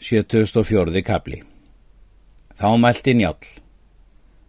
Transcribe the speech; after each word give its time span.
74. 0.00 1.02
kapli 1.04 1.42
Þá 2.56 2.70
mælti 2.80 3.12
njál. 3.14 3.36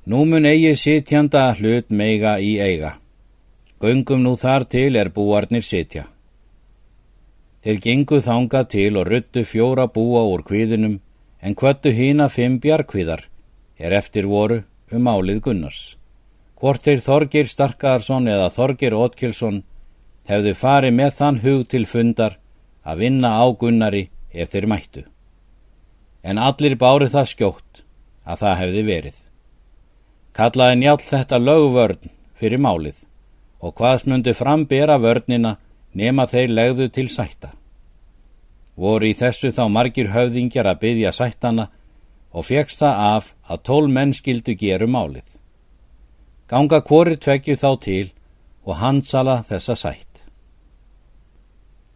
Nú 0.07 0.23
mun 0.23 0.47
eigi 0.47 0.71
sitjanda 0.79 1.41
hlut 1.59 1.91
meiga 1.91 2.37
í 2.39 2.53
eiga. 2.63 2.93
Göngum 3.83 4.23
nú 4.23 4.37
þar 4.39 4.63
til 4.71 4.95
er 4.95 5.11
búarnir 5.11 5.67
sitja. 5.67 6.05
Þeir 7.67 7.83
gengu 7.83 8.21
þanga 8.23 8.63
til 8.71 8.95
og 8.95 9.11
ruttu 9.11 9.43
fjóra 9.43 9.89
búa 9.91 10.23
úr 10.31 10.47
kviðinum 10.47 11.01
en 11.43 11.59
kvöttu 11.59 11.91
hína 11.91 12.31
fimm 12.31 12.59
bjarkviðar 12.63 13.27
er 13.77 13.99
eftir 13.99 14.31
voru 14.31 14.63
um 14.91 15.07
álið 15.07 15.43
Gunnars. 15.49 15.97
Hvort 16.55 16.87
þeir 16.87 17.03
Þorgir 17.03 17.47
Starkarsson 17.51 18.31
eða 18.31 18.47
Þorgir 18.55 18.95
Ótkilsson 18.95 19.63
hefðu 20.31 20.55
farið 20.55 20.95
með 20.95 21.15
þann 21.19 21.43
hug 21.43 21.67
til 21.67 21.85
fundar 21.85 22.39
að 22.87 23.03
vinna 23.03 23.35
á 23.35 23.45
Gunnari 23.51 24.07
ef 24.31 24.55
þeir 24.55 24.71
mættu 24.71 25.10
en 26.23 26.37
allir 26.37 26.77
báru 26.77 27.07
það 27.09 27.29
skjótt 27.33 27.83
að 28.25 28.43
það 28.43 28.59
hefði 28.61 28.83
verið. 28.87 29.17
Kallaði 30.37 30.77
njál 30.79 30.99
þetta 31.03 31.39
lögvörn 31.41 32.11
fyrir 32.39 32.61
málið 32.61 33.01
og 33.61 33.75
hvað 33.77 33.97
smundi 34.03 34.33
frambera 34.37 34.97
vörnina 35.01 35.57
nema 35.93 36.27
þeir 36.29 36.53
legðu 36.53 36.87
til 36.93 37.09
sætta. 37.11 37.51
Voru 38.75 39.09
í 39.11 39.17
þessu 39.17 39.51
þá 39.51 39.65
margir 39.69 40.09
höfðingjar 40.13 40.71
að 40.71 40.81
byggja 40.85 41.11
sættana 41.13 41.67
og 42.31 42.47
fegst 42.47 42.79
það 42.79 43.03
af 43.07 43.33
að 43.51 43.63
tól 43.67 43.87
menn 43.91 44.13
skildu 44.15 44.55
geru 44.55 44.87
málið. 44.87 45.27
Ganga 46.47 46.81
hvori 46.81 47.17
tvekju 47.19 47.57
þá 47.59 47.69
til 47.83 48.07
og 48.63 48.79
hansala 48.79 49.41
þessa 49.47 49.75
sætt. 49.75 50.23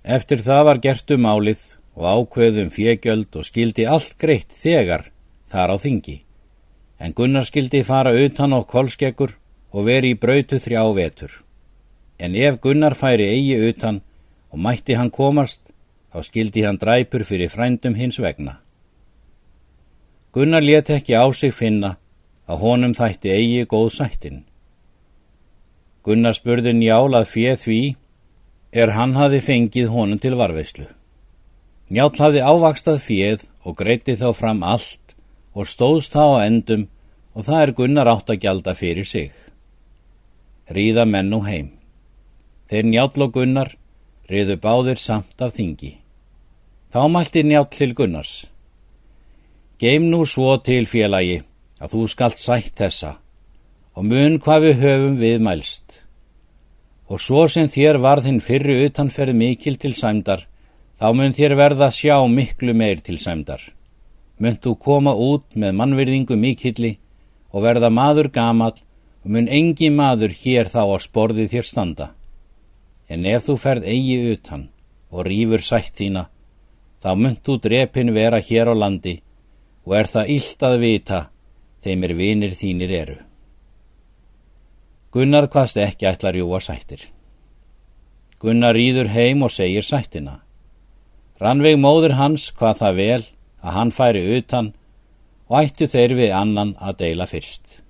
Eftir 0.04 0.44
það 0.46 0.64
var 0.70 0.82
gertu 0.84 1.18
um 1.18 1.26
málið 1.26 1.64
og 1.96 2.04
ákveðum 2.06 2.70
fjegjöld 2.74 3.36
og 3.40 3.48
skildi 3.48 3.88
allt 3.88 4.18
greitt 4.20 4.52
þegar 4.52 5.08
þar 5.48 5.74
á 5.74 5.78
þingi. 5.80 6.18
En 7.00 7.16
Gunnar 7.16 7.48
skildi 7.48 7.84
fara 7.84 8.12
utan 8.16 8.56
á 8.56 8.60
kolskeggur 8.64 9.36
og 9.72 9.88
veri 9.88 10.14
í 10.16 10.20
brautu 10.20 10.60
þrjá 10.60 10.84
vetur. 10.96 11.32
En 12.20 12.36
ef 12.36 12.60
Gunnar 12.64 12.96
færi 12.96 13.28
eigi 13.32 13.56
utan 13.70 14.02
og 14.52 14.60
mætti 14.60 14.96
hann 14.96 15.12
komast, 15.12 15.72
þá 16.12 16.24
skildi 16.24 16.64
hann 16.64 16.80
dræpur 16.80 17.26
fyrir 17.28 17.52
frændum 17.52 17.96
hins 17.96 18.20
vegna. 18.20 18.60
Gunnar 20.32 20.64
let 20.64 20.90
ekki 20.92 21.16
á 21.16 21.28
sig 21.32 21.54
finna 21.56 21.96
að 22.48 22.62
honum 22.64 22.94
þætti 22.96 23.32
eigi 23.32 23.66
góð 23.72 23.90
sættin. 23.98 24.44
Gunnar 26.04 26.36
spurði 26.36 26.76
njál 26.76 27.16
að 27.16 27.32
fjeð 27.32 27.60
því 27.64 27.82
er 28.72 28.92
hann 28.96 29.16
hafi 29.16 29.40
fengið 29.42 29.90
honum 29.90 30.20
til 30.20 30.36
varveislu. 30.36 30.88
Njáll 31.86 32.18
hafði 32.18 32.42
ávakstað 32.42 33.02
fjöð 33.06 33.42
og 33.62 33.76
greiti 33.78 34.16
þá 34.18 34.32
fram 34.34 34.64
allt 34.66 35.14
og 35.54 35.70
stóðst 35.70 36.16
þá 36.18 36.24
á 36.26 36.46
endum 36.48 36.88
og 37.38 37.46
það 37.46 37.62
er 37.62 37.74
Gunnar 37.78 38.10
átt 38.10 38.32
að 38.34 38.42
gjalda 38.42 38.74
fyrir 38.74 39.06
sig. 39.06 39.30
Ríða 40.66 41.06
menn 41.06 41.30
nú 41.30 41.44
heim. 41.46 41.70
Þeir 42.66 42.90
Njáll 42.90 43.26
og 43.28 43.36
Gunnar 43.36 43.76
riðu 44.26 44.58
báðir 44.58 44.98
samt 44.98 45.38
af 45.46 45.54
þingi. 45.54 45.92
Þá 46.90 47.02
mælti 47.12 47.44
Njáll 47.46 47.70
til 47.70 47.94
Gunnars. 47.94 48.34
Geim 49.78 50.10
nú 50.10 50.24
svo 50.26 50.56
til 50.64 50.88
félagi 50.90 51.44
að 51.78 51.94
þú 51.94 52.08
skalt 52.10 52.42
sætt 52.42 52.74
þessa 52.80 53.18
og 53.96 54.10
mun 54.10 54.40
hvað 54.42 54.66
við 54.66 54.82
höfum 54.82 55.22
við 55.22 55.44
mælst. 55.44 56.02
Og 57.12 57.22
svo 57.22 57.46
sem 57.52 57.70
þér 57.70 58.02
varðinn 58.02 58.42
fyrri 58.42 58.80
utanferð 58.88 59.38
mikil 59.38 59.78
til 59.78 59.94
sæmdar 59.94 60.48
þá 61.00 61.08
mun 61.16 61.34
þér 61.36 61.56
verða 61.60 61.90
sjá 61.92 62.18
miklu 62.32 62.74
meir 62.74 63.02
til 63.04 63.18
sæmdar. 63.20 63.62
Munt 64.40 64.62
þú 64.64 64.76
koma 64.80 65.14
út 65.16 65.56
með 65.56 65.76
mannverðingu 65.80 66.38
mikilli 66.40 66.98
og 67.52 67.64
verða 67.64 67.90
maður 67.92 68.32
gamal 68.32 68.74
og 69.24 69.32
mun 69.32 69.48
engi 69.48 69.90
maður 69.92 70.36
hér 70.42 70.72
þá 70.72 70.82
á 70.92 70.98
sporði 71.04 71.48
þér 71.52 71.68
standa. 71.68 72.08
En 73.10 73.26
ef 73.26 73.48
þú 73.48 73.58
ferð 73.62 73.88
eigi 73.92 74.18
utan 74.34 74.70
og 75.12 75.28
rýfur 75.28 75.64
sætt 75.64 75.96
þína, 76.00 76.26
þá 77.02 77.10
munt 77.16 77.44
þú 77.46 77.60
drepin 77.64 78.14
vera 78.16 78.42
hér 78.44 78.72
á 78.72 78.76
landi 78.76 79.20
og 79.86 79.96
er 80.00 80.10
það 80.10 80.32
illt 80.36 80.66
að 80.68 80.80
vita 80.82 81.20
þeim 81.86 82.04
er 82.04 82.14
vinir 82.18 82.56
þínir 82.58 82.94
eru. 83.02 83.18
Gunnar 85.14 85.48
hvaðst 85.48 85.78
ekki 85.80 86.10
ætlar 86.10 86.36
júa 86.36 86.60
sættir. 86.60 87.06
Gunnar 88.42 88.76
rýður 88.76 89.14
heim 89.14 89.46
og 89.46 89.54
segir 89.54 89.86
sættina. 89.86 90.42
Rannveig 91.36 91.76
móður 91.84 92.14
hans 92.16 92.48
hvað 92.56 92.78
það 92.80 93.00
vel 93.00 93.24
að 93.60 93.74
hann 93.76 93.90
færi 93.92 94.22
utan 94.38 94.70
og 95.50 95.58
ættu 95.66 95.88
þeir 95.92 96.14
við 96.16 96.36
annan 96.36 96.76
að 96.80 97.02
deila 97.02 97.28
fyrst. 97.28 97.82